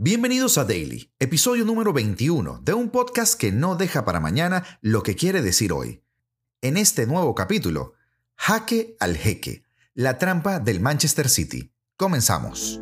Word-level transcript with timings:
Bienvenidos 0.00 0.58
a 0.58 0.64
Daily, 0.64 1.10
episodio 1.18 1.64
número 1.64 1.92
21 1.92 2.60
de 2.62 2.72
un 2.72 2.90
podcast 2.90 3.34
que 3.34 3.50
no 3.50 3.74
deja 3.74 4.04
para 4.04 4.20
mañana 4.20 4.78
lo 4.80 5.02
que 5.02 5.16
quiere 5.16 5.42
decir 5.42 5.72
hoy. 5.72 6.04
En 6.60 6.76
este 6.76 7.04
nuevo 7.04 7.34
capítulo, 7.34 7.94
Jaque 8.36 8.94
al 9.00 9.16
Jeque, 9.16 9.64
la 9.94 10.16
trampa 10.16 10.60
del 10.60 10.78
Manchester 10.78 11.28
City. 11.28 11.72
Comenzamos. 11.96 12.80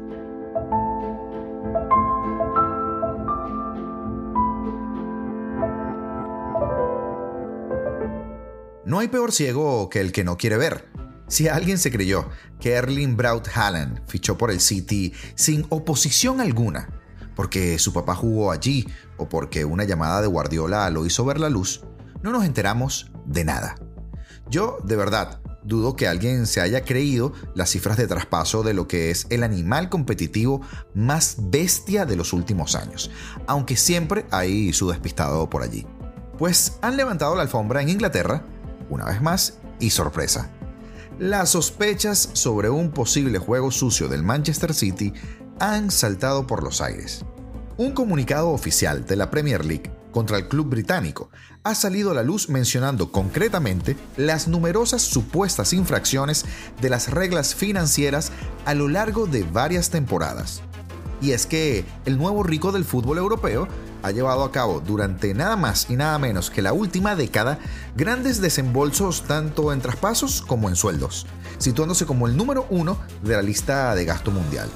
No 8.85 8.99
hay 8.99 9.09
peor 9.09 9.33
ciego 9.33 9.89
que 9.89 10.01
el 10.01 10.13
que 10.13 10.23
no 10.23 10.37
quiere 10.37 10.59
ver. 10.59 10.87
Si 11.29 11.49
alguien 11.49 11.79
se 11.79 11.91
creyó 11.91 12.29
que 12.61 12.73
Erling 12.73 13.17
Braut 13.17 13.49
Haaland 13.55 14.07
fichó 14.07 14.37
por 14.37 14.51
el 14.51 14.61
City 14.61 15.15
sin 15.35 15.65
oposición 15.71 16.43
alguna, 16.43 16.96
porque 17.37 17.79
su 17.79 17.93
papá 17.93 18.17
jugó 18.17 18.51
allí 18.51 18.89
o 19.19 19.29
porque 19.29 19.65
una 19.65 19.85
llamada 19.85 20.21
de 20.21 20.27
Guardiola 20.27 20.91
lo 20.91 21.07
hizo 21.07 21.25
ver 21.25 21.39
la 21.39 21.51
luz, 21.51 21.83
no 22.23 22.33
nos 22.33 22.45
enteramos 22.45 23.13
de 23.27 23.45
nada. 23.45 23.77
Yo, 24.49 24.79
de 24.83 24.97
verdad, 24.97 25.41
dudo 25.63 25.97
que 25.97 26.09
alguien 26.09 26.47
se 26.47 26.61
haya 26.61 26.85
creído 26.85 27.33
las 27.55 27.71
cifras 27.71 27.97
de 27.97 28.07
traspaso 28.07 28.63
de 28.63 28.75
lo 28.75 28.89
que 28.89 29.11
es 29.11 29.27
el 29.31 29.43
animal 29.43 29.89
competitivo 29.89 30.63
más 30.95 31.37
bestia 31.39 32.07
de 32.07 32.17
los 32.17 32.33
últimos 32.33 32.75
años, 32.75 33.11
aunque 33.47 33.77
siempre 33.77 34.27
hay 34.31 34.73
su 34.73 34.89
despistado 34.89 35.51
por 35.51 35.63
allí. 35.63 35.87
Pues 36.39 36.79
han 36.83 36.97
levantado 36.97 37.35
la 37.35 37.43
alfombra 37.43 37.83
en 37.83 37.89
Inglaterra, 37.89 38.45
una 38.89 39.07
vez 39.07 39.21
más, 39.21 39.59
y 39.81 39.91
sorpresa. 39.91 40.51
Las 41.19 41.51
sospechas 41.51 42.31
sobre 42.35 42.71
un 42.71 42.91
posible 42.91 43.39
juego 43.39 43.71
sucio 43.71 44.09
del 44.09 44.23
Manchester 44.23 44.75
City 44.75 45.13
han 45.59 45.91
saltado 45.91 46.47
por 46.47 46.63
los 46.63 46.81
aires. 46.81 47.25
Un 47.77 47.93
comunicado 47.93 48.51
oficial 48.51 49.07
de 49.07 49.17
la 49.17 49.31
Premier 49.31 49.65
League 49.65 49.91
contra 50.13 50.39
el 50.39 50.49
club 50.49 50.69
británico 50.69 51.31
ha 51.63 51.75
salido 51.75 52.11
a 52.11 52.15
la 52.15 52.23
luz 52.23 52.49
mencionando 52.49 53.13
concretamente 53.13 53.97
las 54.17 54.49
numerosas 54.49 55.03
supuestas 55.03 55.73
infracciones 55.73 56.45
de 56.81 56.89
las 56.89 57.11
reglas 57.11 57.55
financieras 57.55 58.33
a 58.65 58.75
lo 58.75 58.89
largo 58.89 59.27
de 59.27 59.43
varias 59.43 59.91
temporadas. 59.91 60.63
Y 61.21 61.33
es 61.33 61.47
que 61.47 61.85
el 62.05 62.19
nuevo 62.19 62.43
rico 62.43 62.73
del 62.73 62.85
fútbol 62.85 63.19
europeo 63.19 63.69
ha 64.03 64.11
llevado 64.11 64.45
a 64.45 64.53
cabo 64.53 64.81
durante 64.81 65.35
nada 65.35 65.57
más 65.57 65.91
y 65.91 65.97
nada 65.97 66.19
menos 66.19 66.51
que 66.51 66.63
la 66.63 66.73
última 66.73 67.17
década 67.17 67.59
grandes 67.97 68.41
desembolsos 68.41 69.25
tanto 69.25 69.73
en 69.73 69.81
traspasos 69.81 70.43
como 70.43 70.69
en 70.69 70.77
sueldos, 70.77 71.27
situándose 71.59 72.07
como 72.07 72.27
el 72.27 72.37
número 72.37 72.67
uno 72.71 72.99
de 73.23 73.35
la 73.35 73.43
lista 73.43 73.95
de 73.95 74.05
gasto 74.05 74.31
mundial. 74.31 74.69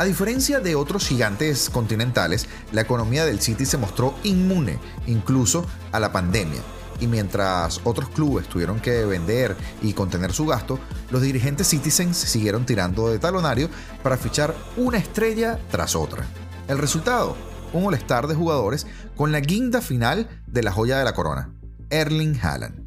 A 0.00 0.04
diferencia 0.04 0.60
de 0.60 0.76
otros 0.76 1.06
gigantes 1.06 1.68
continentales, 1.68 2.48
la 2.72 2.80
economía 2.80 3.26
del 3.26 3.38
City 3.38 3.66
se 3.66 3.76
mostró 3.76 4.14
inmune 4.22 4.78
incluso 5.06 5.66
a 5.92 6.00
la 6.00 6.10
pandemia. 6.10 6.62
Y 7.00 7.06
mientras 7.06 7.82
otros 7.84 8.08
clubes 8.08 8.48
tuvieron 8.48 8.80
que 8.80 9.04
vender 9.04 9.54
y 9.82 9.92
contener 9.92 10.32
su 10.32 10.46
gasto, 10.46 10.80
los 11.10 11.20
dirigentes 11.20 11.68
Citizens 11.68 12.16
siguieron 12.16 12.64
tirando 12.64 13.10
de 13.10 13.18
talonario 13.18 13.68
para 14.02 14.16
fichar 14.16 14.54
una 14.78 14.96
estrella 14.96 15.58
tras 15.70 15.94
otra. 15.94 16.24
El 16.66 16.78
resultado, 16.78 17.36
un 17.74 17.82
molestar 17.82 18.26
de 18.26 18.34
jugadores 18.34 18.86
con 19.16 19.32
la 19.32 19.40
guinda 19.40 19.82
final 19.82 20.30
de 20.46 20.62
la 20.62 20.72
joya 20.72 20.96
de 20.96 21.04
la 21.04 21.12
corona, 21.12 21.52
Erling 21.90 22.40
Haaland. 22.42 22.79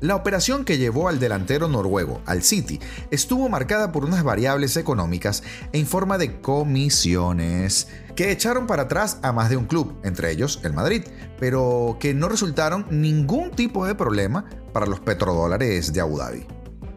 La 0.00 0.16
operación 0.16 0.64
que 0.64 0.76
llevó 0.76 1.08
al 1.08 1.18
delantero 1.18 1.68
noruego 1.68 2.20
al 2.26 2.42
City 2.42 2.80
estuvo 3.10 3.48
marcada 3.48 3.92
por 3.92 4.04
unas 4.04 4.22
variables 4.22 4.76
económicas 4.76 5.42
en 5.72 5.86
forma 5.86 6.18
de 6.18 6.40
comisiones 6.40 7.88
que 8.14 8.30
echaron 8.30 8.66
para 8.66 8.82
atrás 8.82 9.18
a 9.22 9.32
más 9.32 9.50
de 9.50 9.56
un 9.56 9.66
club, 9.66 9.98
entre 10.02 10.30
ellos 10.30 10.60
el 10.62 10.72
Madrid, 10.72 11.04
pero 11.38 11.96
que 12.00 12.12
no 12.12 12.28
resultaron 12.28 12.86
ningún 12.90 13.50
tipo 13.50 13.86
de 13.86 13.94
problema 13.94 14.44
para 14.72 14.86
los 14.86 15.00
petrodólares 15.00 15.92
de 15.92 16.00
Abu 16.00 16.18
Dhabi. 16.18 16.46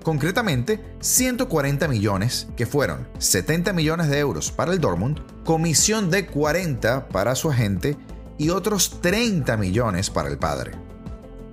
Concretamente, 0.04 0.84
140 1.02 1.88
millones, 1.88 2.48
que 2.56 2.66
fueron 2.66 3.08
70 3.20 3.74
millones 3.74 4.10
de 4.10 4.20
euros 4.20 4.52
para 4.52 4.72
el 4.72 4.80
Dortmund, 4.80 5.20
comisión 5.44 6.10
de 6.10 6.28
40 6.28 7.10
para 7.10 7.36
su 7.36 7.50
agente 7.50 7.98
y 8.38 8.50
otros 8.50 9.02
30 9.02 9.58
millones 9.58 10.10
para 10.10 10.30
el 10.30 10.38
padre. 10.38 10.87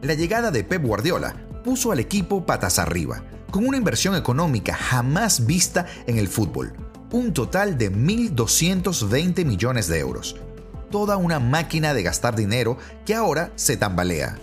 La 0.05 0.13
llegada 0.13 0.51
de 0.51 0.65
Pep 0.65 0.85
Guardiola 0.85 1.35
puso 1.65 1.91
al 1.91 1.99
equipo 1.99 2.45
patas 2.45 2.79
arriba, 2.79 3.23
con 3.51 3.67
una 3.67 3.79
inversión 3.79 4.15
económica 4.15 4.75
jamás 4.75 5.47
vista 5.47 5.87
en 6.07 6.19
el 6.19 6.29
fútbol, 6.29 6.75
un 7.11 7.33
total 7.33 7.79
de 7.79 7.91
1.220 7.91 9.47
millones 9.47 9.89
de 9.89 10.01
euros. 10.01 10.37
Toda 10.91 11.17
una 11.17 11.41
máquina 11.41 11.95
de 11.95 12.03
gastar 12.03 12.37
dinero 12.37 12.77
que 13.07 13.15
ahora 13.15 13.51
se 13.57 13.79
tambalea. 13.79 14.37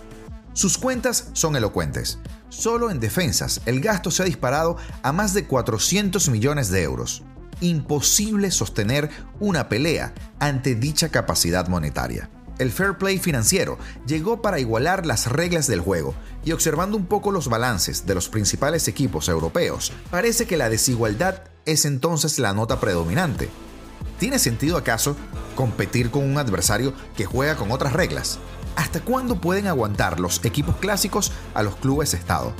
Sus 0.52 0.78
cuentas 0.78 1.28
son 1.32 1.54
elocuentes. 1.54 2.18
Solo 2.48 2.90
en 2.90 2.98
defensas 2.98 3.60
el 3.64 3.80
gasto 3.80 4.10
se 4.10 4.24
ha 4.24 4.26
disparado 4.26 4.78
a 5.04 5.12
más 5.12 5.32
de 5.32 5.46
400 5.46 6.28
millones 6.28 6.70
de 6.70 6.82
euros. 6.82 7.22
Imposible 7.60 8.50
sostener 8.50 9.10
una 9.38 9.68
pelea 9.68 10.12
ante 10.40 10.74
dicha 10.74 11.10
capacidad 11.10 11.68
monetaria 11.68 12.28
el 12.62 12.72
fair 12.72 12.96
play 12.96 13.18
financiero 13.18 13.78
llegó 14.06 14.40
para 14.40 14.60
igualar 14.60 15.04
las 15.04 15.26
reglas 15.26 15.66
del 15.66 15.80
juego, 15.80 16.14
y 16.44 16.52
observando 16.52 16.96
un 16.96 17.06
poco 17.06 17.30
los 17.30 17.48
balances 17.48 18.06
de 18.06 18.14
los 18.14 18.28
principales 18.28 18.88
equipos 18.88 19.28
europeos, 19.28 19.92
parece 20.10 20.46
que 20.46 20.56
la 20.56 20.70
desigualdad 20.70 21.42
es 21.66 21.84
entonces 21.84 22.38
la 22.38 22.52
nota 22.52 22.80
predominante. 22.80 23.48
¿Tiene 24.18 24.38
sentido 24.38 24.76
acaso 24.76 25.16
competir 25.54 26.10
con 26.10 26.24
un 26.24 26.38
adversario 26.38 26.94
que 27.16 27.26
juega 27.26 27.56
con 27.56 27.70
otras 27.72 27.92
reglas? 27.92 28.38
¿Hasta 28.76 29.00
cuándo 29.00 29.40
pueden 29.40 29.66
aguantar 29.66 30.18
los 30.18 30.42
equipos 30.44 30.76
clásicos 30.76 31.32
a 31.54 31.62
los 31.62 31.76
clubes 31.76 32.14
Estado? 32.14 32.54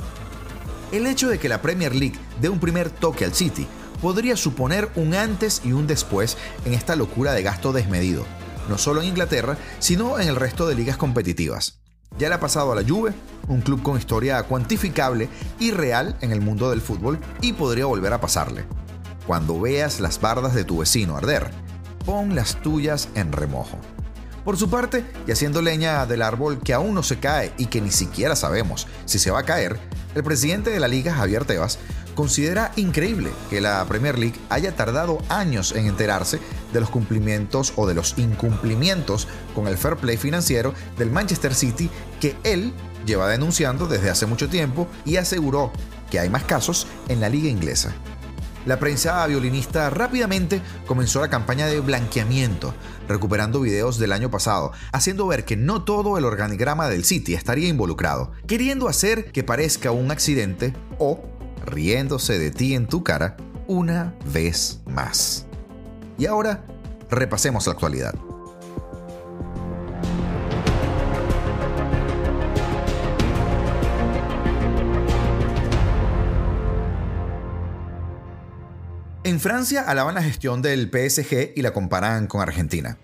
El 0.91 1.07
hecho 1.07 1.27
de 1.29 1.39
que 1.39 1.49
la 1.49 1.61
Premier 1.61 1.95
League 1.95 2.19
dé 2.39 2.49
un 2.49 2.59
primer 2.59 2.89
toque 2.89 3.25
al 3.25 3.33
City 3.33 3.65
podría 4.01 4.37
suponer 4.37 4.91
un 4.95 5.15
antes 5.15 5.61
y 5.63 5.71
un 5.71 5.87
después 5.87 6.37
en 6.65 6.73
esta 6.73 6.95
locura 6.95 7.33
de 7.33 7.41
gasto 7.41 7.71
desmedido 7.71 8.25
no 8.69 8.77
solo 8.77 9.01
en 9.01 9.09
Inglaterra, 9.09 9.57
sino 9.79 10.19
en 10.19 10.27
el 10.27 10.35
resto 10.35 10.67
de 10.67 10.75
ligas 10.75 10.97
competitivas. 10.97 11.79
Ya 12.17 12.29
le 12.29 12.35
ha 12.35 12.39
pasado 12.39 12.71
a 12.71 12.75
la 12.75 12.87
Juve, 12.87 13.13
un 13.47 13.61
club 13.61 13.81
con 13.81 13.97
historia 13.97 14.43
cuantificable 14.43 15.29
y 15.59 15.71
real 15.71 16.15
en 16.21 16.31
el 16.31 16.41
mundo 16.41 16.69
del 16.69 16.81
fútbol, 16.81 17.19
y 17.41 17.53
podría 17.53 17.85
volver 17.85 18.13
a 18.13 18.21
pasarle. 18.21 18.65
Cuando 19.25 19.59
veas 19.59 19.99
las 19.99 20.21
bardas 20.21 20.53
de 20.53 20.63
tu 20.63 20.79
vecino 20.79 21.17
arder, 21.17 21.49
pon 22.05 22.35
las 22.35 22.61
tuyas 22.61 23.09
en 23.15 23.31
remojo. 23.31 23.77
Por 24.45 24.57
su 24.57 24.69
parte, 24.69 25.05
y 25.25 25.31
haciendo 25.31 25.61
leña 25.61 26.05
del 26.05 26.21
árbol 26.21 26.59
que 26.59 26.73
aún 26.73 26.93
no 26.93 27.01
se 27.01 27.17
cae 27.17 27.53
y 27.57 27.67
que 27.67 27.79
ni 27.79 27.91
siquiera 27.91 28.35
sabemos 28.35 28.87
si 29.05 29.17
se 29.17 29.31
va 29.31 29.39
a 29.39 29.45
caer, 29.45 29.79
el 30.15 30.23
presidente 30.23 30.69
de 30.69 30.81
la 30.81 30.89
liga, 30.89 31.13
Javier 31.13 31.45
Tebas, 31.45 31.79
considera 32.13 32.71
increíble 32.75 33.31
que 33.49 33.61
la 33.61 33.83
Premier 33.85 34.19
League 34.19 34.39
haya 34.49 34.75
tardado 34.75 35.19
años 35.29 35.71
en 35.71 35.87
enterarse 35.87 36.39
de 36.73 36.81
los 36.81 36.89
cumplimientos 36.89 37.73
o 37.75 37.87
de 37.87 37.93
los 37.93 38.17
incumplimientos 38.17 39.27
con 39.55 39.67
el 39.67 39.77
fair 39.77 39.95
play 39.95 40.17
financiero 40.17 40.73
del 40.97 41.11
Manchester 41.11 41.53
City 41.53 41.89
que 42.19 42.35
él 42.43 42.73
lleva 43.05 43.29
denunciando 43.29 43.87
desde 43.87 44.09
hace 44.09 44.25
mucho 44.25 44.49
tiempo 44.49 44.87
y 45.05 45.17
aseguró 45.17 45.71
que 46.09 46.19
hay 46.19 46.29
más 46.29 46.43
casos 46.43 46.87
en 47.07 47.21
la 47.21 47.29
liga 47.29 47.49
inglesa. 47.49 47.93
La 48.65 48.79
prensa 48.79 49.25
violinista 49.27 49.89
rápidamente 49.89 50.61
comenzó 50.87 51.19
la 51.19 51.29
campaña 51.29 51.67
de 51.67 51.81
blanqueamiento, 51.81 52.73
recuperando 53.09 53.59
videos 53.59 53.99
del 53.99 54.13
año 54.13 54.31
pasado, 54.31 54.71
haciendo 54.93 55.27
ver 55.27 55.43
que 55.43 55.57
no 55.57 55.83
todo 55.83 56.17
el 56.17 56.23
organigrama 56.23 56.87
del 56.87 57.03
City 57.03 57.33
estaría 57.33 57.67
involucrado, 57.67 58.31
queriendo 58.47 58.87
hacer 58.87 59.33
que 59.33 59.43
parezca 59.43 59.91
un 59.91 60.11
accidente 60.11 60.73
o 60.97 61.21
riéndose 61.65 62.39
de 62.39 62.51
ti 62.51 62.73
en 62.73 62.87
tu 62.87 63.03
cara 63.03 63.35
una 63.67 64.15
vez 64.31 64.79
más. 64.85 65.45
Y 66.17 66.25
ahora, 66.25 66.63
repasemos 67.09 67.65
la 67.67 67.73
actualidad. 67.73 68.13
En 79.25 79.39
Francia 79.39 79.81
alaban 79.87 80.15
la 80.15 80.21
gestión 80.21 80.61
del 80.61 80.89
PSG 80.91 81.53
y 81.55 81.61
la 81.61 81.71
comparan 81.71 82.27
con 82.27 82.41
Argentina. 82.41 82.97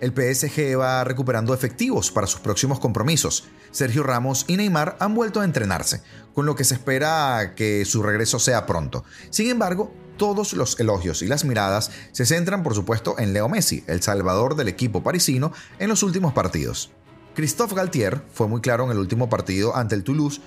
El 0.00 0.12
PSG 0.12 0.78
va 0.78 1.04
recuperando 1.04 1.52
efectivos 1.52 2.10
para 2.10 2.26
sus 2.26 2.40
próximos 2.40 2.80
compromisos. 2.80 3.48
Sergio 3.70 4.02
Ramos 4.02 4.44
y 4.48 4.56
Neymar 4.56 4.96
han 4.98 5.14
vuelto 5.14 5.40
a 5.40 5.44
entrenarse, 5.44 6.02
con 6.34 6.46
lo 6.46 6.54
que 6.54 6.64
se 6.64 6.74
espera 6.74 7.54
que 7.54 7.84
su 7.84 8.02
regreso 8.02 8.38
sea 8.38 8.64
pronto. 8.64 9.04
Sin 9.30 9.50
embargo, 9.50 9.92
todos 10.18 10.52
los 10.52 10.78
elogios 10.78 11.22
y 11.22 11.26
las 11.26 11.46
miradas 11.46 11.90
se 12.12 12.26
centran 12.26 12.62
por 12.62 12.74
supuesto 12.74 13.14
en 13.18 13.32
Leo 13.32 13.48
Messi, 13.48 13.84
el 13.86 14.02
salvador 14.02 14.56
del 14.56 14.68
equipo 14.68 15.02
parisino 15.02 15.52
en 15.78 15.88
los 15.88 16.02
últimos 16.02 16.34
partidos. 16.34 16.90
Christophe 17.34 17.74
Galtier 17.74 18.20
fue 18.32 18.48
muy 18.48 18.60
claro 18.60 18.84
en 18.84 18.90
el 18.90 18.98
último 18.98 19.30
partido 19.30 19.74
ante 19.76 19.94
el 19.94 20.04
Toulouse 20.04 20.40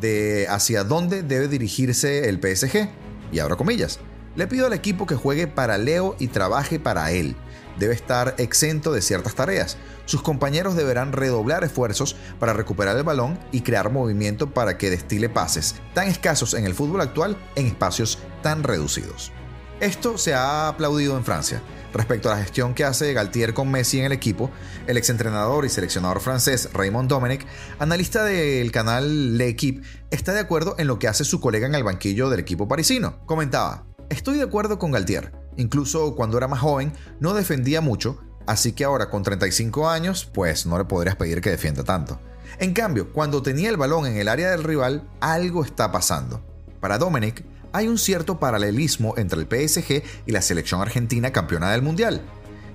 de 0.00 0.46
hacia 0.50 0.84
dónde 0.84 1.22
debe 1.22 1.48
dirigirse 1.48 2.28
el 2.28 2.40
PSG, 2.40 2.90
y 3.32 3.38
abro 3.38 3.56
comillas, 3.56 4.00
Le 4.34 4.46
pido 4.46 4.66
al 4.66 4.72
equipo 4.72 5.06
que 5.06 5.14
juegue 5.14 5.46
para 5.46 5.76
Leo 5.76 6.16
y 6.18 6.28
trabaje 6.28 6.80
para 6.80 7.10
él. 7.12 7.36
Debe 7.78 7.94
estar 7.94 8.34
exento 8.38 8.92
de 8.92 9.02
ciertas 9.02 9.34
tareas. 9.34 9.76
Sus 10.04 10.22
compañeros 10.22 10.74
deberán 10.74 11.12
redoblar 11.12 11.64
esfuerzos 11.64 12.16
para 12.38 12.52
recuperar 12.52 12.96
el 12.96 13.02
balón 13.02 13.38
y 13.50 13.60
crear 13.60 13.90
movimiento 13.90 14.50
para 14.50 14.78
que 14.78 14.90
destile 14.90 15.28
pases, 15.28 15.76
tan 15.94 16.08
escasos 16.08 16.54
en 16.54 16.64
el 16.64 16.74
fútbol 16.74 17.00
actual 17.00 17.36
en 17.56 17.66
espacios 17.66 18.18
tan 18.42 18.62
reducidos. 18.62 19.32
Esto 19.80 20.16
se 20.16 20.32
ha 20.32 20.68
aplaudido 20.68 21.16
en 21.16 21.24
Francia. 21.24 21.60
Respecto 21.92 22.30
a 22.30 22.36
la 22.36 22.42
gestión 22.42 22.72
que 22.72 22.84
hace 22.84 23.12
Galtier 23.12 23.52
con 23.52 23.70
Messi 23.70 23.98
en 23.98 24.06
el 24.06 24.12
equipo, 24.12 24.50
el 24.86 24.96
exentrenador 24.96 25.66
y 25.66 25.68
seleccionador 25.68 26.20
francés 26.20 26.70
Raymond 26.72 27.10
Domenech, 27.10 27.44
analista 27.78 28.24
del 28.24 28.72
canal 28.72 29.36
L'Equipe, 29.36 29.86
está 30.10 30.32
de 30.32 30.40
acuerdo 30.40 30.74
en 30.78 30.86
lo 30.86 30.98
que 30.98 31.08
hace 31.08 31.24
su 31.24 31.40
colega 31.40 31.66
en 31.66 31.74
el 31.74 31.84
banquillo 31.84 32.30
del 32.30 32.40
equipo 32.40 32.66
parisino. 32.66 33.26
Comentaba, 33.26 33.84
estoy 34.12 34.36
de 34.36 34.44
acuerdo 34.44 34.78
con 34.78 34.92
Galtier. 34.92 35.32
Incluso 35.56 36.14
cuando 36.14 36.38
era 36.38 36.48
más 36.48 36.60
joven, 36.60 36.92
no 37.20 37.34
defendía 37.34 37.80
mucho, 37.80 38.20
así 38.46 38.72
que 38.72 38.84
ahora 38.84 39.10
con 39.10 39.22
35 39.22 39.88
años, 39.88 40.24
pues 40.32 40.66
no 40.66 40.78
le 40.78 40.84
podrías 40.84 41.16
pedir 41.16 41.40
que 41.40 41.50
defienda 41.50 41.84
tanto. 41.84 42.20
En 42.58 42.74
cambio, 42.74 43.12
cuando 43.12 43.42
tenía 43.42 43.70
el 43.70 43.76
balón 43.76 44.06
en 44.06 44.16
el 44.16 44.28
área 44.28 44.50
del 44.50 44.64
rival, 44.64 45.08
algo 45.20 45.64
está 45.64 45.90
pasando. 45.90 46.42
Para 46.80 46.98
Domenech, 46.98 47.44
hay 47.72 47.88
un 47.88 47.98
cierto 47.98 48.38
paralelismo 48.38 49.14
entre 49.16 49.40
el 49.40 49.46
PSG 49.46 50.02
y 50.26 50.32
la 50.32 50.42
selección 50.42 50.80
argentina 50.80 51.32
campeona 51.32 51.70
del 51.70 51.82
Mundial. 51.82 52.20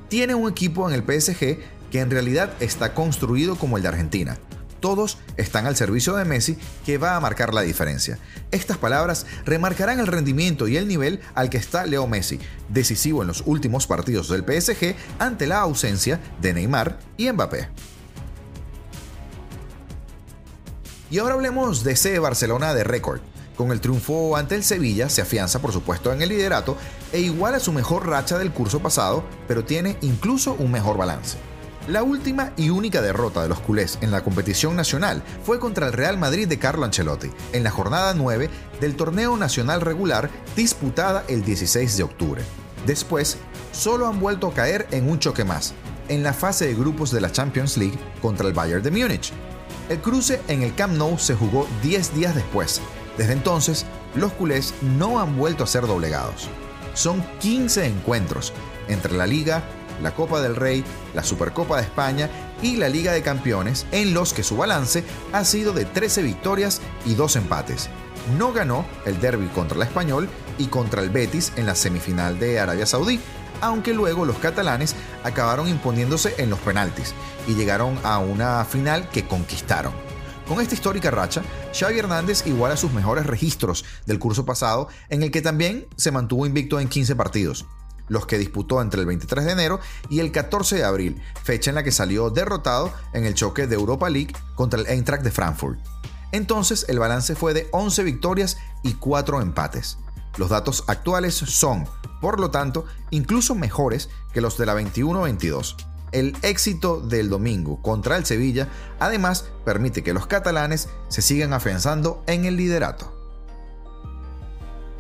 Tiene 0.10 0.34
un 0.34 0.50
equipo 0.50 0.90
en 0.90 0.96
el 0.96 1.04
PSG 1.04 1.60
que 1.92 2.00
en 2.00 2.10
realidad 2.10 2.52
está 2.60 2.94
construido 2.94 3.56
como 3.58 3.78
el 3.78 3.84
de 3.84 3.90
Argentina. 3.90 4.38
Todos 4.80 5.18
están 5.38 5.66
al 5.66 5.76
servicio 5.76 6.16
de 6.16 6.26
Messi 6.26 6.58
que 6.86 6.98
va 6.98 7.16
a 7.16 7.20
marcar 7.20 7.54
la 7.54 7.62
diferencia. 7.62 8.20
Estas 8.52 8.78
palabras 8.78 9.26
remarcarán 9.46 10.00
el 10.00 10.08
rendimiento 10.08 10.68
y 10.68 10.78
el 10.78 10.88
nivel 10.88 11.20
al 11.36 11.50
que 11.50 11.58
está 11.58 11.86
Leo 11.86 12.08
Messi, 12.08 12.40
decisivo 12.70 13.22
en 13.22 13.28
los 13.28 13.44
últimos 13.46 13.88
partidos 13.88 14.30
del 14.30 14.44
PSG 14.44 14.96
ante 15.20 15.48
la 15.48 15.62
ausencia 15.62 16.20
de 16.42 16.54
Neymar 16.54 17.00
y 17.18 17.32
Mbappé. 17.32 17.70
Y 21.10 21.20
ahora 21.20 21.36
hablemos 21.36 21.84
de 21.84 21.94
ese 21.94 22.20
Barcelona 22.20 22.74
de 22.74 22.84
récord. 22.84 23.22
Con 23.56 23.72
el 23.72 23.82
triunfo 23.82 24.38
ante 24.38 24.56
el 24.56 24.64
Sevilla 24.64 25.10
se 25.10 25.22
afianza 25.22 25.60
por 25.60 25.72
supuesto 25.72 26.14
en 26.14 26.22
el 26.22 26.30
liderato 26.30 26.78
e 27.12 27.22
iguala 27.22 27.60
su 27.60 27.74
mejor 27.74 28.08
racha 28.08 28.38
del 28.38 28.52
curso 28.52 28.82
pasado, 28.82 29.24
pero 29.48 29.66
tiene 29.66 29.98
incluso 30.02 30.54
un 30.60 30.72
mejor 30.72 30.98
balance. 30.98 31.38
La 31.88 32.04
última 32.04 32.52
y 32.58 32.70
única 32.70 33.02
derrota 33.02 33.42
de 33.42 33.48
los 33.48 33.62
culés 33.62 33.98
en 34.02 34.12
la 34.12 34.22
competición 34.22 34.76
nacional 34.76 35.24
fue 35.46 35.58
contra 35.58 35.88
el 35.88 35.94
Real 35.94 36.18
Madrid 36.18 36.46
de 36.46 36.60
Carlo 36.60 36.84
Ancelotti, 36.84 37.30
en 37.54 37.64
la 37.64 37.72
jornada 37.72 38.14
9 38.14 38.50
del 38.82 38.98
torneo 38.98 39.38
nacional 39.38 39.80
regular 39.80 40.30
disputada 40.54 41.24
el 41.30 41.46
16 41.46 41.96
de 41.96 42.04
octubre. 42.04 42.42
Después, 42.86 43.38
solo 43.72 44.08
han 44.08 44.20
vuelto 44.20 44.48
a 44.48 44.54
caer 44.54 44.86
en 44.92 45.10
un 45.10 45.20
choque 45.20 45.46
más, 45.46 45.76
en 46.10 46.24
la 46.24 46.34
fase 46.34 46.68
de 46.68 46.76
grupos 46.76 47.10
de 47.12 47.22
la 47.22 47.32
Champions 47.32 47.78
League 47.78 47.98
contra 48.22 48.46
el 48.48 48.54
Bayern 48.54 48.84
de 48.84 48.92
Múnich. 48.92 49.32
El 49.88 50.02
cruce 50.02 50.42
en 50.50 50.64
el 50.64 50.76
Camp 50.76 50.98
Nou 50.98 51.18
se 51.18 51.36
jugó 51.36 51.70
10 51.84 52.16
días 52.16 52.36
después, 52.36 52.82
desde 53.18 53.32
entonces, 53.32 53.86
los 54.14 54.34
culés 54.34 54.74
no 54.82 55.22
han 55.22 55.38
vuelto 55.38 55.64
a 55.64 55.68
ser 55.68 55.88
doblegados. 55.88 56.50
Son 56.94 57.24
15 57.40 57.86
encuentros 57.86 58.52
entre 58.90 59.14
la 59.14 59.26
Liga, 59.26 59.64
la 60.02 60.14
Copa 60.14 60.42
del 60.42 60.56
Rey, 60.56 60.84
la 61.14 61.24
Supercopa 61.24 61.78
de 61.78 61.84
España 61.84 62.30
y 62.62 62.78
la 62.78 62.90
Liga 62.90 63.12
de 63.12 63.22
Campeones, 63.22 63.86
en 63.92 64.14
los 64.14 64.34
que 64.34 64.44
su 64.44 64.58
balance 64.58 65.04
ha 65.34 65.44
sido 65.46 65.74
de 65.74 65.86
13 65.86 66.24
victorias 66.24 66.82
y 67.06 67.16
2 67.16 67.36
empates. 67.38 67.90
No 68.38 68.52
ganó 68.52 68.86
el 69.06 69.20
derby 69.22 69.48
contra 69.48 69.78
el 69.78 69.84
Español 69.84 70.28
y 70.58 70.68
contra 70.68 71.02
el 71.02 71.10
Betis 71.10 71.54
en 71.56 71.66
la 71.66 71.76
semifinal 71.76 72.40
de 72.40 72.60
Arabia 72.60 72.86
Saudí, 72.86 73.20
aunque 73.62 73.94
luego 73.94 74.26
los 74.26 74.38
catalanes 74.38 74.96
acabaron 75.24 75.68
imponiéndose 75.68 76.36
en 76.38 76.50
los 76.50 76.60
penaltis 76.60 77.14
y 77.48 77.56
llegaron 77.56 77.98
a 78.04 78.20
una 78.20 78.66
final 78.66 79.10
que 79.10 79.28
conquistaron. 79.28 79.94
Con 80.48 80.62
esta 80.62 80.76
histórica 80.76 81.12
racha, 81.12 81.42
Xavi 81.78 82.00
Hernández 82.00 82.48
iguala 82.48 82.78
sus 82.78 82.94
mejores 82.94 83.26
registros 83.26 83.84
del 84.06 84.18
curso 84.18 84.46
pasado, 84.46 84.88
en 85.10 85.22
el 85.24 85.32
que 85.32 85.42
también 85.42 85.88
se 85.98 86.12
mantuvo 86.12 86.46
invicto 86.46 86.80
en 86.80 86.88
15 86.88 87.18
partidos, 87.18 87.66
los 88.08 88.26
que 88.26 88.38
disputó 88.38 88.82
entre 88.82 89.02
el 89.02 89.08
23 89.08 89.46
de 89.46 89.52
enero 89.52 89.80
y 90.10 90.20
el 90.20 90.32
14 90.32 90.78
de 90.78 90.84
abril, 90.84 91.22
fecha 91.44 91.72
en 91.72 91.76
la 91.76 91.84
que 91.84 91.92
salió 91.92 92.30
derrotado 92.30 92.94
en 93.14 93.26
el 93.26 93.34
choque 93.34 93.68
de 93.68 93.76
Europa 93.76 94.10
League 94.10 94.34
contra 94.56 94.80
el 94.80 94.88
Eintracht 94.88 95.24
de 95.24 95.32
Frankfurt. 95.32 95.80
Entonces 96.32 96.86
el 96.90 97.00
balance 97.00 97.36
fue 97.36 97.54
de 97.54 97.68
11 97.72 98.04
victorias 98.04 98.58
y 98.84 98.94
4 98.94 99.42
empates. 99.42 99.98
Los 100.38 100.50
datos 100.50 100.84
actuales 100.88 101.34
son, 101.36 101.88
por 102.22 102.40
lo 102.40 102.52
tanto, 102.52 102.86
incluso 103.10 103.56
mejores 103.56 104.10
que 104.34 104.42
los 104.42 104.58
de 104.58 104.66
la 104.66 104.76
21-22. 104.76 105.76
El 106.12 106.38
éxito 106.42 107.02
del 107.02 107.30
domingo 107.30 107.82
contra 107.82 108.18
el 108.18 108.26
Sevilla 108.26 108.70
además 109.00 109.46
permite 109.66 110.04
que 110.04 110.14
los 110.14 110.28
catalanes 110.28 110.90
se 111.10 111.22
sigan 111.22 111.54
afianzando 111.54 112.24
en 112.28 112.46
el 112.46 112.56
liderato. 112.56 113.17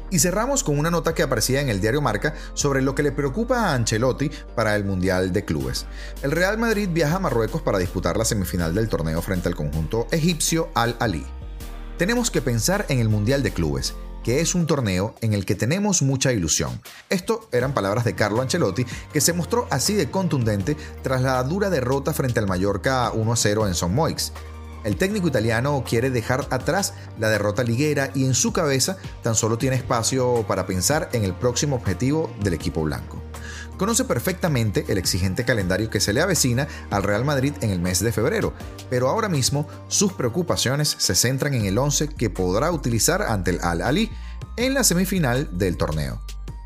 Y 0.10 0.20
cerramos 0.20 0.64
con 0.64 0.80
una 0.80 0.92
nota 0.92 1.14
que 1.14 1.24
aparecía 1.24 1.62
en 1.62 1.70
el 1.70 1.82
diario 1.82 2.02
Marca 2.02 2.34
sobre 2.54 2.82
lo 2.82 2.96
que 2.96 3.04
le 3.04 3.12
preocupa 3.12 3.60
a 3.60 3.74
Ancelotti 3.74 4.32
para 4.56 4.76
el 4.76 4.86
Mundial 4.86 5.34
de 5.34 5.46
Clubes. 5.46 5.86
El 6.24 6.32
Real 6.32 6.58
Madrid 6.58 6.90
viaja 6.92 7.18
a 7.18 7.20
Marruecos 7.20 7.62
para 7.62 7.80
disputar 7.80 8.18
la 8.18 8.26
semifinal 8.26 8.74
del 8.74 8.90
torneo 8.90 9.22
frente 9.22 9.50
al 9.50 9.56
conjunto 9.56 10.08
egipcio 10.12 10.70
Al 10.74 10.96
Ali. 11.00 11.26
Tenemos 11.98 12.32
que 12.32 12.42
pensar 12.42 12.86
en 12.90 13.00
el 13.00 13.10
Mundial 13.10 13.44
de 13.44 13.52
Clubes 13.52 13.96
que 14.28 14.42
es 14.42 14.56
un 14.56 14.68
torneo 14.68 15.16
en 15.22 15.34
el 15.34 15.46
que 15.46 15.56
tenemos 15.56 16.02
mucha 16.02 16.34
ilusión. 16.34 16.82
Esto 17.10 17.48
eran 17.54 17.74
palabras 17.74 18.04
de 18.04 18.14
Carlo 18.14 18.42
Ancelotti, 18.42 18.86
que 19.14 19.22
se 19.22 19.32
mostró 19.32 19.68
así 19.70 19.94
de 19.94 20.12
contundente 20.12 20.76
tras 21.02 21.22
la 21.22 21.42
dura 21.44 21.70
derrota 21.70 22.12
frente 22.12 22.42
al 22.42 22.46
Mallorca 22.46 23.10
1-0 23.14 23.68
en 23.68 23.74
Son 23.74 23.96
Moix. 23.96 24.34
El 24.84 24.96
técnico 24.96 25.28
italiano 25.28 25.84
quiere 25.88 26.10
dejar 26.10 26.48
atrás 26.50 26.94
la 27.20 27.30
derrota 27.30 27.64
liguera 27.64 28.12
y 28.14 28.26
en 28.26 28.34
su 28.34 28.54
cabeza 28.54 28.98
tan 29.24 29.36
solo 29.36 29.58
tiene 29.58 29.76
espacio 29.76 30.46
para 30.48 30.66
pensar 30.66 31.10
en 31.14 31.24
el 31.24 31.34
próximo 31.34 31.76
objetivo 31.76 32.32
del 32.42 32.54
equipo 32.54 32.84
blanco. 32.84 33.22
Conoce 33.78 34.06
perfectamente 34.06 34.86
el 34.88 34.98
exigente 34.98 35.46
calendario 35.46 35.90
que 35.90 36.00
se 36.00 36.12
le 36.12 36.22
avecina 36.22 36.68
al 36.90 37.04
Real 37.04 37.26
Madrid 37.26 37.54
en 37.62 37.70
el 37.70 37.80
mes 37.80 38.00
de 38.00 38.12
febrero, 38.12 38.54
pero 38.90 39.08
ahora 39.08 39.30
mismo 39.30 39.68
sus 39.88 40.14
preocupaciones 40.14 40.96
se 40.98 41.16
centran 41.16 41.54
en 41.54 41.66
el 41.66 41.78
11 41.78 42.10
que 42.10 42.30
podrá 42.30 42.72
utilizar 42.72 43.22
ante 43.22 43.52
el 43.52 43.60
Al-Ali 43.62 44.10
en 44.56 44.74
la 44.74 44.84
semifinal 44.84 45.58
del 45.58 45.78
torneo. 45.78 46.22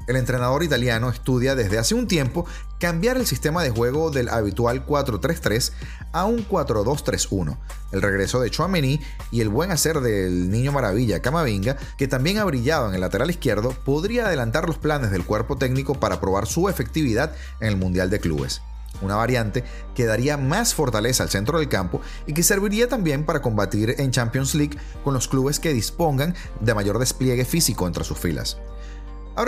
El 0.07 0.15
entrenador 0.15 0.63
italiano 0.63 1.09
estudia 1.09 1.55
desde 1.55 1.77
hace 1.77 1.95
un 1.95 2.07
tiempo 2.07 2.45
cambiar 2.81 3.15
el 3.15 3.27
sistema 3.27 3.61
de 3.61 3.69
juego 3.69 4.09
del 4.09 4.27
habitual 4.27 4.87
4-3-3 4.87 5.71
a 6.13 6.25
un 6.25 6.45
4-2-3-1. 6.47 7.55
El 7.91 8.01
regreso 8.01 8.41
de 8.41 8.49
Chouameni 8.49 8.99
y 9.29 9.41
el 9.41 9.49
buen 9.49 9.71
hacer 9.71 10.01
del 10.01 10.49
niño 10.49 10.71
maravilla 10.71 11.21
Camavinga, 11.21 11.77
que 11.97 12.07
también 12.07 12.39
ha 12.39 12.43
brillado 12.43 12.89
en 12.89 12.95
el 12.95 13.01
lateral 13.01 13.29
izquierdo, 13.29 13.69
podría 13.85 14.25
adelantar 14.25 14.65
los 14.65 14.79
planes 14.79 15.11
del 15.11 15.25
cuerpo 15.25 15.57
técnico 15.57 15.99
para 15.99 16.19
probar 16.19 16.47
su 16.47 16.69
efectividad 16.69 17.35
en 17.59 17.67
el 17.67 17.77
Mundial 17.77 18.09
de 18.09 18.19
Clubes 18.19 18.61
una 19.01 19.15
variante 19.15 19.63
que 19.95 20.05
daría 20.05 20.37
más 20.37 20.75
fortaleza 20.75 21.23
al 21.23 21.29
centro 21.29 21.57
del 21.57 21.69
campo 21.69 22.01
y 22.27 22.33
que 22.33 22.43
serviría 22.43 22.87
también 22.87 23.25
para 23.25 23.41
combatir 23.41 23.95
en 23.97 24.11
Champions 24.11 24.53
League 24.53 24.77
con 25.03 25.13
los 25.13 25.27
clubes 25.27 25.59
que 25.59 25.73
dispongan 25.73 26.35
de 26.59 26.73
mayor 26.75 26.99
despliegue 26.99 27.45
físico 27.45 27.87
entre 27.87 28.03
sus 28.03 28.19
filas. 28.19 28.57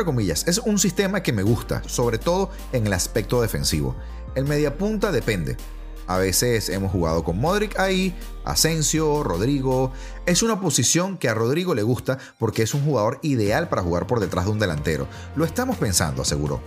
Comillas, 0.01 0.47
es 0.47 0.57
un 0.57 0.79
sistema 0.79 1.21
que 1.21 1.31
me 1.31 1.43
gusta, 1.43 1.83
sobre 1.85 2.17
todo 2.17 2.49
en 2.71 2.87
el 2.87 2.93
aspecto 2.93 3.41
defensivo. 3.41 3.95
El 4.33 4.45
mediapunta 4.45 5.11
depende. 5.11 5.55
A 6.07 6.17
veces 6.17 6.69
hemos 6.69 6.91
jugado 6.91 7.23
con 7.23 7.39
Modric 7.39 7.79
ahí, 7.79 8.13
Asensio, 8.43 9.23
Rodrigo. 9.23 9.93
Es 10.25 10.41
una 10.41 10.59
posición 10.59 11.17
que 11.17 11.29
a 11.29 11.33
Rodrigo 11.33 11.75
le 11.75 11.83
gusta 11.83 12.17
porque 12.39 12.63
es 12.63 12.73
un 12.73 12.83
jugador 12.83 13.19
ideal 13.21 13.69
para 13.69 13.83
jugar 13.83 14.07
por 14.07 14.19
detrás 14.19 14.45
de 14.45 14.51
un 14.51 14.59
delantero. 14.59 15.07
Lo 15.35 15.45
estamos 15.45 15.77
pensando, 15.77 16.23
aseguró. 16.23 16.59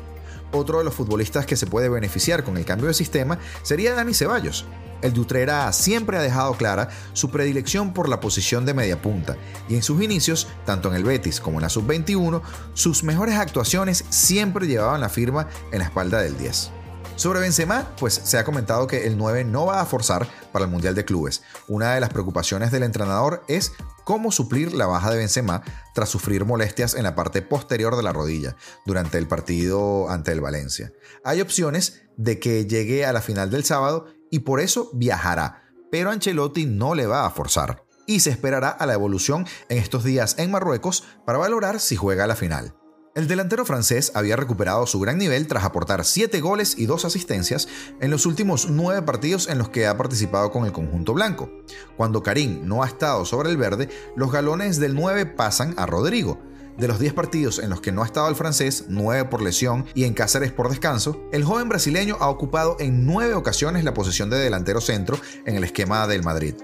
Otro 0.53 0.79
de 0.79 0.85
los 0.85 0.95
futbolistas 0.95 1.47
que 1.47 1.57
se 1.57 1.67
puede 1.67 1.89
beneficiar 1.89 2.45
con 2.45 2.57
el 2.57 2.65
cambio 2.65 2.89
de 2.89 2.95
sistema 2.95 3.39
sería 3.63 3.95
Dani 3.95 4.15
Ceballos. 4.15 4.65
El 5.03 5.13
de 5.13 5.73
siempre 5.73 6.17
ha 6.17 6.23
dejado 6.23 6.55
clara 6.55 6.89
su 7.13 7.31
predilección 7.31 7.93
por 7.93 8.09
la 8.09 8.21
posición 8.21 8.65
de 8.65 8.75
media 8.75 9.03
punta 9.03 9.37
y 9.69 9.75
en 9.75 9.83
sus 9.83 10.03
inicios, 10.03 10.49
tanto 10.65 10.89
en 10.89 10.95
el 10.95 11.05
Betis 11.05 11.41
como 11.41 11.59
en 11.59 11.63
la 11.63 11.69
sub-21, 11.69 12.41
sus 12.75 13.05
mejores 13.05 13.37
actuaciones 13.37 14.05
siempre 14.09 14.67
llevaban 14.67 15.01
la 15.01 15.09
firma 15.09 15.49
en 15.71 15.81
la 15.81 15.85
espalda 15.85 16.21
del 16.21 16.39
10. 16.39 16.76
Sobre 17.17 17.41
Benzema, 17.41 17.89
pues 17.99 18.13
se 18.13 18.37
ha 18.37 18.45
comentado 18.45 18.87
que 18.87 19.07
el 19.07 19.17
9 19.17 19.45
no 19.45 19.65
va 19.65 19.81
a 19.81 19.87
forzar 19.87 20.29
para 20.53 20.67
el 20.67 20.71
Mundial 20.71 20.95
de 20.95 21.07
Clubes. 21.07 21.43
Una 21.67 21.95
de 21.95 22.01
las 22.01 22.11
preocupaciones 22.11 22.71
del 22.71 22.83
entrenador 22.83 23.43
es 23.49 23.73
cómo 24.05 24.31
suplir 24.31 24.75
la 24.75 24.85
baja 24.85 25.11
de 25.11 25.17
Benzema 25.17 25.63
tras 25.95 26.11
sufrir 26.11 26.45
molestias 26.45 26.95
en 26.95 27.05
la 27.05 27.15
parte 27.15 27.41
posterior 27.41 27.97
de 27.97 28.03
la 28.03 28.13
rodilla 28.13 28.55
durante 28.85 29.17
el 29.17 29.27
partido 29.27 30.11
ante 30.11 30.31
el 30.33 30.43
Valencia. 30.43 30.93
Hay 31.25 31.41
opciones 31.41 32.03
de 32.19 32.39
que 32.39 32.67
llegue 32.67 33.07
a 33.07 33.15
la 33.15 33.23
final 33.23 33.51
del 33.51 33.65
sábado 33.65 34.05
y 34.31 34.41
por 34.41 34.61
eso 34.61 34.91
viajará, 34.93 35.65
pero 35.91 36.11
Ancelotti 36.11 36.67
no 36.67 36.95
le 36.95 37.07
va 37.07 37.25
a 37.25 37.31
forzar 37.31 37.83
y 38.07 38.21
se 38.21 38.29
esperará 38.29 38.69
a 38.69 38.85
la 38.85 38.93
evolución 38.93 39.47
en 39.71 39.79
estos 39.79 40.05
días 40.05 40.35
en 40.39 40.51
Marruecos 40.51 41.03
para 41.25 41.39
valorar 41.39 41.81
si 41.81 41.97
juega 41.97 42.25
a 42.25 42.29
la 42.29 42.37
final. 42.37 42.75
El 43.17 43.29
delantero 43.29 43.65
francés 43.65 44.13
había 44.15 44.37
recuperado 44.37 44.87
su 44.87 45.01
gran 45.01 45.17
nivel 45.17 45.47
tras 45.47 45.65
aportar 45.65 46.05
7 46.05 46.39
goles 46.43 46.75
y 46.77 46.85
2 46.85 47.07
asistencias 47.07 47.67
en 47.99 48.11
los 48.11 48.27
últimos 48.27 48.69
9 48.69 49.01
partidos 49.07 49.49
en 49.49 49.57
los 49.57 49.71
que 49.71 49.87
ha 49.87 49.97
participado 49.97 50.53
con 50.53 50.67
el 50.67 50.73
conjunto 50.73 51.15
blanco. 51.15 51.51
Cuando 51.97 52.23
Karim 52.23 52.69
no 52.69 52.83
ha 52.83 52.87
estado 52.87 53.25
sobre 53.25 53.49
el 53.49 53.57
verde, 53.57 53.89
los 54.17 54.31
galones 54.31 54.79
del 54.81 54.95
9 54.95 55.25
pasan 55.25 55.73
a 55.79 55.87
Rodrigo. 55.87 56.39
De 56.77 56.89
los 56.89 56.99
10 56.99 57.15
partidos 57.15 57.59
en 57.59 57.71
los 57.71 57.81
que 57.81 57.91
no 57.91 58.03
ha 58.03 58.07
estado 58.07 58.29
el 58.29 58.37
francés, 58.37 58.85
9 58.91 59.31
por 59.31 59.41
lesión 59.41 59.87
y 59.95 60.05
en 60.05 60.13
Cáceres 60.13 60.53
por 60.53 60.69
descanso, 60.69 61.19
el 61.33 61.43
joven 61.43 61.71
brasileño 61.71 62.19
ha 62.21 62.29
ocupado 62.29 62.77
en 62.81 63.07
9 63.07 63.33
ocasiones 63.33 63.83
la 63.83 63.95
posición 63.95 64.29
de 64.29 64.37
delantero 64.37 64.83
centro 64.83 65.19
en 65.47 65.57
el 65.57 65.65
esquema 65.65 66.07
del 66.07 66.23
Madrid. 66.23 66.55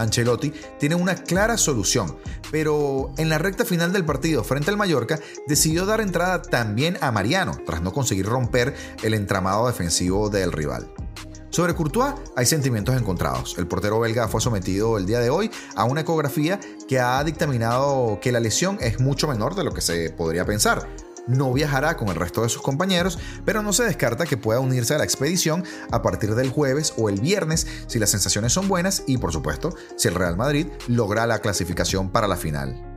Ancelotti 0.00 0.52
tiene 0.78 0.94
una 0.94 1.14
clara 1.14 1.56
solución, 1.56 2.16
pero 2.50 3.12
en 3.16 3.28
la 3.28 3.38
recta 3.38 3.64
final 3.64 3.92
del 3.92 4.04
partido 4.04 4.44
frente 4.44 4.70
al 4.70 4.76
Mallorca 4.76 5.18
decidió 5.46 5.86
dar 5.86 6.00
entrada 6.00 6.42
también 6.42 6.98
a 7.00 7.10
Mariano, 7.12 7.58
tras 7.64 7.82
no 7.82 7.92
conseguir 7.92 8.26
romper 8.26 8.74
el 9.02 9.14
entramado 9.14 9.66
defensivo 9.66 10.30
del 10.30 10.52
rival. 10.52 10.92
Sobre 11.50 11.74
Courtois 11.74 12.14
hay 12.36 12.46
sentimientos 12.46 12.96
encontrados. 12.96 13.56
El 13.58 13.66
portero 13.66 13.98
belga 13.98 14.28
fue 14.28 14.40
sometido 14.40 14.96
el 14.98 15.04
día 15.04 15.18
de 15.18 15.30
hoy 15.30 15.50
a 15.74 15.84
una 15.84 16.02
ecografía 16.02 16.60
que 16.88 17.00
ha 17.00 17.22
dictaminado 17.24 18.18
que 18.22 18.30
la 18.30 18.38
lesión 18.38 18.78
es 18.80 19.00
mucho 19.00 19.26
menor 19.26 19.56
de 19.56 19.64
lo 19.64 19.72
que 19.72 19.80
se 19.80 20.10
podría 20.10 20.44
pensar 20.44 20.88
no 21.26 21.52
viajará 21.52 21.96
con 21.96 22.08
el 22.08 22.16
resto 22.16 22.42
de 22.42 22.48
sus 22.48 22.62
compañeros, 22.62 23.18
pero 23.44 23.62
no 23.62 23.72
se 23.72 23.84
descarta 23.84 24.26
que 24.26 24.36
pueda 24.36 24.60
unirse 24.60 24.94
a 24.94 24.98
la 24.98 25.04
expedición 25.04 25.64
a 25.90 26.02
partir 26.02 26.34
del 26.34 26.50
jueves 26.50 26.94
o 26.96 27.08
el 27.08 27.20
viernes 27.20 27.66
si 27.86 27.98
las 27.98 28.10
sensaciones 28.10 28.52
son 28.52 28.68
buenas 28.68 29.04
y 29.06 29.18
por 29.18 29.32
supuesto 29.32 29.74
si 29.96 30.08
el 30.08 30.14
Real 30.14 30.36
Madrid 30.36 30.66
logra 30.88 31.26
la 31.26 31.40
clasificación 31.40 32.10
para 32.10 32.28
la 32.28 32.36
final. 32.36 32.90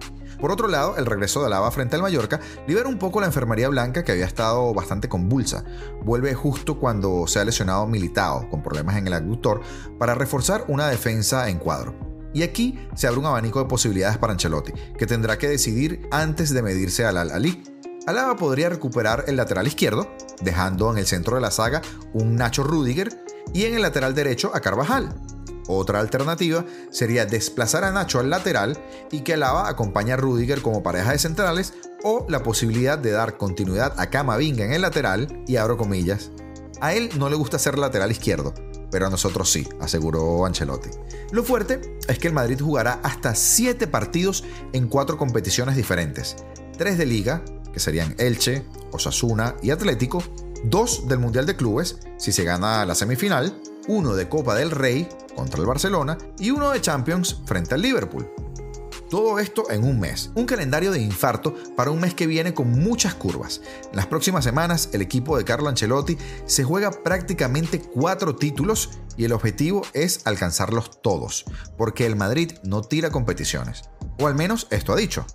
Por 0.44 0.52
otro 0.52 0.68
lado, 0.68 0.98
el 0.98 1.06
regreso 1.06 1.40
de 1.40 1.46
Alaba 1.46 1.72
frente 1.72 1.96
al 1.96 2.02
Mallorca 2.02 2.42
libera 2.68 2.90
un 2.90 3.00
poco 3.00 3.22
la 3.22 3.28
enfermería 3.28 3.70
blanca 3.70 4.04
que 4.04 4.12
había 4.12 4.26
estado 4.26 4.74
bastante 4.74 5.08
convulsa. 5.08 5.64
Vuelve 6.04 6.34
justo 6.34 6.82
cuando 6.82 7.28
se 7.28 7.40
ha 7.40 7.46
lesionado 7.46 7.88
Militao, 7.88 8.50
con 8.50 8.62
problemas 8.62 8.98
en 8.98 9.08
el 9.08 9.14
abductor, 9.14 9.62
para 9.98 10.16
reforzar 10.16 10.66
una 10.68 10.90
defensa 10.90 11.48
en 11.48 11.60
cuadro. 11.60 11.96
Y 12.34 12.44
aquí 12.44 12.78
se 12.94 13.08
abre 13.08 13.22
un 13.22 13.26
abanico 13.28 13.60
de 13.60 13.70
posibilidades 13.70 14.18
para 14.18 14.34
Ancelotti, 14.34 14.74
que 14.98 15.08
tendrá 15.08 15.38
que 15.38 15.48
decidir 15.48 16.10
antes 16.12 16.54
de 16.54 16.62
medirse 16.62 17.06
al 17.06 17.16
Al-Ali. 17.16 17.64
Alaba 18.06 18.36
podría 18.36 18.68
recuperar 18.68 19.24
el 19.28 19.38
lateral 19.38 19.66
izquierdo, 19.66 20.14
dejando 20.42 20.92
en 20.92 20.98
el 20.98 21.08
centro 21.08 21.36
de 21.36 21.42
la 21.42 21.52
saga 21.52 21.82
un 22.14 22.36
Nacho 22.36 22.64
Rudiger 22.64 23.24
y 23.54 23.64
en 23.64 23.76
el 23.76 23.82
lateral 23.82 24.14
derecho 24.14 24.52
a 24.54 24.60
Carvajal. 24.60 25.16
Otra 25.68 26.02
alternativa 26.02 26.66
sería 26.92 27.26
desplazar 27.26 27.86
a 27.86 27.92
Nacho 27.92 28.20
al 28.20 28.30
lateral 28.30 28.78
y 29.10 29.22
que 29.22 29.36
Alaba 29.36 29.70
acompañe 29.70 30.12
a 30.12 30.18
Rudiger 30.18 30.62
como 30.62 30.84
pareja 30.84 31.14
de 31.14 31.20
centrales 31.20 31.74
o 32.04 32.26
la 32.28 32.44
posibilidad 32.44 33.00
de 33.00 33.12
dar 33.12 33.38
continuidad 33.38 33.94
a 33.98 34.10
Camavinga 34.10 34.66
en 34.66 34.74
el 34.74 34.82
lateral 34.82 35.42
y 35.48 35.56
abro 35.56 35.78
comillas. 35.78 36.32
A 36.82 36.94
él 36.94 37.10
no 37.18 37.30
le 37.30 37.38
gusta 37.38 37.58
ser 37.58 37.80
lateral 37.80 38.12
izquierdo, 38.12 38.54
pero 38.92 39.08
a 39.08 39.10
nosotros 39.10 39.50
sí, 39.50 39.66
aseguró 39.80 40.46
Ancelotti. 40.46 40.90
Lo 41.32 41.46
fuerte 41.46 41.80
es 42.10 42.20
que 42.20 42.28
el 42.28 42.34
Madrid 42.34 42.60
jugará 42.60 43.00
hasta 43.02 43.34
7 43.34 43.88
partidos 43.88 44.44
en 44.74 44.90
4 44.90 45.18
competiciones 45.18 45.78
diferentes, 45.78 46.36
3 46.78 46.98
de 46.98 47.06
liga, 47.06 47.42
que 47.74 47.80
serían 47.80 48.16
Elche, 48.18 48.64
Osasuna 48.92 49.56
y 49.62 49.72
Atlético, 49.72 50.24
dos 50.64 51.08
del 51.08 51.20
Mundial 51.20 51.46
de 51.46 51.56
Clubes, 51.56 51.98
si 52.18 52.32
se 52.32 52.44
gana 52.44 52.86
la 52.86 52.96
semifinal, 52.96 53.60
uno 53.88 54.16
de 54.16 54.30
Copa 54.30 54.56
del 54.56 54.72
Rey 54.72 55.10
contra 55.36 55.60
el 55.60 55.66
Barcelona 55.66 56.18
y 56.40 56.52
uno 56.52 56.72
de 56.72 56.82
Champions 56.82 57.42
frente 57.46 57.76
al 57.76 57.82
Liverpool. 57.82 58.30
Todo 59.10 59.38
esto 59.38 59.70
en 59.70 59.84
un 59.84 60.00
mes, 60.00 60.32
un 60.34 60.48
calendario 60.48 60.92
de 60.92 61.00
infarto 61.00 61.54
para 61.76 61.92
un 61.92 62.00
mes 62.00 62.16
que 62.16 62.26
viene 62.26 62.56
con 62.56 62.72
muchas 62.72 63.14
curvas. 63.14 63.62
En 63.92 63.96
las 63.96 64.08
próximas 64.08 64.44
semanas 64.44 64.90
el 64.92 65.04
equipo 65.04 65.38
de 65.38 65.44
Carlo 65.44 65.70
Ancelotti 65.70 66.18
se 66.48 66.64
juega 66.64 66.90
prácticamente 66.90 67.80
cuatro 67.80 68.36
títulos 68.36 68.90
y 69.16 69.26
el 69.26 69.34
objetivo 69.34 69.84
es 69.94 70.26
alcanzarlos 70.26 71.02
todos, 71.02 71.46
porque 71.78 72.08
el 72.08 72.16
Madrid 72.16 72.54
no 72.64 72.82
tira 72.82 73.12
competiciones. 73.12 73.84
O 74.20 74.26
al 74.26 74.34
menos 74.34 74.66
esto 74.72 74.94
ha 74.94 74.96
dicho. 74.96 75.28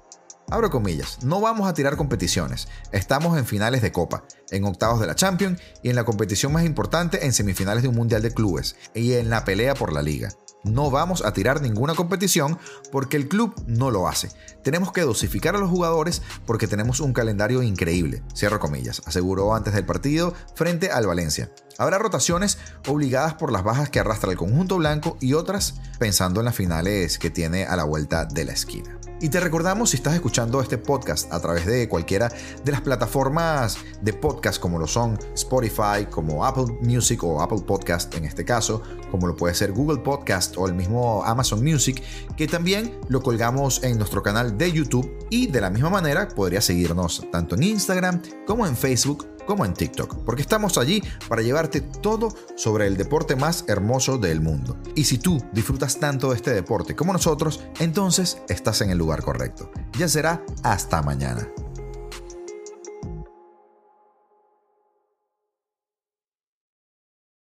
Abro 0.50 0.70
comillas, 0.70 1.18
no 1.22 1.42
vamos 1.42 1.68
a 1.68 1.74
tirar 1.74 1.96
competiciones. 1.96 2.68
Estamos 2.90 3.36
en 3.36 3.44
finales 3.44 3.82
de 3.82 3.92
Copa, 3.92 4.24
en 4.50 4.64
octavos 4.64 4.98
de 4.98 5.06
la 5.06 5.14
Champions 5.14 5.60
y 5.82 5.90
en 5.90 5.96
la 5.96 6.04
competición 6.04 6.52
más 6.52 6.64
importante 6.64 7.26
en 7.26 7.34
semifinales 7.34 7.82
de 7.82 7.90
un 7.90 7.96
Mundial 7.96 8.22
de 8.22 8.32
Clubes 8.32 8.76
y 8.94 9.12
en 9.12 9.28
la 9.28 9.44
pelea 9.44 9.74
por 9.74 9.92
la 9.92 10.00
liga. 10.00 10.30
No 10.64 10.90
vamos 10.90 11.22
a 11.24 11.32
tirar 11.32 11.60
ninguna 11.60 11.94
competición 11.94 12.58
porque 12.90 13.18
el 13.18 13.28
club 13.28 13.54
no 13.66 13.90
lo 13.90 14.08
hace. 14.08 14.30
Tenemos 14.64 14.90
que 14.90 15.02
dosificar 15.02 15.54
a 15.54 15.58
los 15.58 15.70
jugadores 15.70 16.22
porque 16.46 16.66
tenemos 16.66 17.00
un 17.00 17.12
calendario 17.12 17.62
increíble, 17.62 18.22
cierro 18.34 18.58
comillas, 18.58 19.02
aseguró 19.04 19.54
antes 19.54 19.74
del 19.74 19.84
partido 19.84 20.32
frente 20.54 20.90
al 20.90 21.06
Valencia. 21.06 21.52
Habrá 21.76 21.98
rotaciones 21.98 22.58
obligadas 22.88 23.34
por 23.34 23.52
las 23.52 23.64
bajas 23.64 23.90
que 23.90 24.00
arrastra 24.00 24.32
el 24.32 24.38
conjunto 24.38 24.78
blanco 24.78 25.18
y 25.20 25.34
otras 25.34 25.74
pensando 25.98 26.40
en 26.40 26.46
las 26.46 26.56
finales 26.56 27.18
que 27.18 27.30
tiene 27.30 27.66
a 27.66 27.76
la 27.76 27.84
vuelta 27.84 28.24
de 28.24 28.46
la 28.46 28.52
esquina. 28.52 28.97
Y 29.20 29.30
te 29.30 29.40
recordamos 29.40 29.90
si 29.90 29.96
estás 29.96 30.14
escuchando 30.14 30.60
este 30.60 30.78
podcast 30.78 31.32
a 31.32 31.40
través 31.40 31.66
de 31.66 31.88
cualquiera 31.88 32.32
de 32.64 32.70
las 32.70 32.82
plataformas 32.82 33.76
de 34.00 34.12
podcast 34.12 34.60
como 34.60 34.78
lo 34.78 34.86
son 34.86 35.18
Spotify, 35.34 36.06
como 36.08 36.44
Apple 36.44 36.76
Music 36.82 37.24
o 37.24 37.42
Apple 37.42 37.62
Podcast 37.66 38.14
en 38.14 38.24
este 38.24 38.44
caso, 38.44 38.80
como 39.10 39.26
lo 39.26 39.34
puede 39.34 39.54
ser 39.54 39.72
Google 39.72 39.98
Podcast 39.98 40.56
o 40.56 40.68
el 40.68 40.74
mismo 40.74 41.24
Amazon 41.24 41.64
Music, 41.64 42.00
que 42.36 42.46
también 42.46 43.00
lo 43.08 43.20
colgamos 43.20 43.82
en 43.82 43.98
nuestro 43.98 44.22
canal 44.22 44.56
de 44.56 44.70
YouTube 44.70 45.26
y 45.30 45.48
de 45.48 45.62
la 45.62 45.70
misma 45.70 45.90
manera 45.90 46.28
podrías 46.28 46.64
seguirnos 46.64 47.26
tanto 47.32 47.56
en 47.56 47.64
Instagram 47.64 48.22
como 48.46 48.68
en 48.68 48.76
Facebook 48.76 49.26
como 49.48 49.64
en 49.64 49.72
TikTok, 49.72 50.24
porque 50.24 50.42
estamos 50.42 50.76
allí 50.76 51.02
para 51.26 51.40
llevarte 51.40 51.80
todo 51.80 52.28
sobre 52.54 52.86
el 52.86 52.98
deporte 52.98 53.34
más 53.34 53.64
hermoso 53.66 54.18
del 54.18 54.42
mundo. 54.42 54.76
Y 54.94 55.04
si 55.04 55.16
tú 55.16 55.42
disfrutas 55.52 55.98
tanto 55.98 56.28
de 56.28 56.36
este 56.36 56.52
deporte 56.52 56.94
como 56.94 57.14
nosotros, 57.14 57.64
entonces 57.80 58.42
estás 58.50 58.82
en 58.82 58.90
el 58.90 58.98
lugar 58.98 59.22
correcto. 59.22 59.72
Ya 59.98 60.06
será 60.06 60.44
hasta 60.62 61.00
mañana. 61.00 61.48